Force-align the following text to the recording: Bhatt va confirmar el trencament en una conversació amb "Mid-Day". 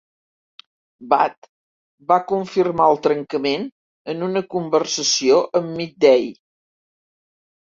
Bhatt 1.11 1.49
va 2.13 2.17
confirmar 2.31 2.87
el 2.93 2.99
trencament 3.09 3.67
en 4.15 4.27
una 4.29 4.43
conversació 4.55 5.39
amb 5.61 5.71
"Mid-Day". 5.77 6.27